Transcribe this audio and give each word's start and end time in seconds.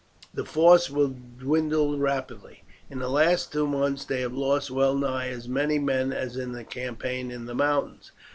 The 0.33 0.45
force 0.45 0.89
will 0.89 1.09
dwindle 1.09 1.99
rapidly. 1.99 2.63
In 2.89 2.97
the 2.97 3.07
last 3.07 3.51
two 3.51 3.67
months 3.67 4.03
they 4.03 4.21
have 4.21 4.33
lost 4.33 4.71
well 4.71 4.95
nigh 4.95 5.27
as 5.27 5.47
many 5.47 5.77
men 5.77 6.11
as 6.11 6.37
in 6.37 6.53
the 6.53 6.63
campaign 6.63 7.29
in 7.29 7.45
the 7.45 7.53
mountains. 7.53 8.11